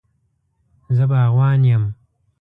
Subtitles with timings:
[0.95, 1.83] زه باغوان یم